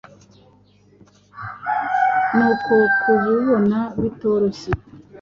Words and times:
nuko 2.35 2.75
kububona 2.99 3.79
bitoroshye 4.01 4.71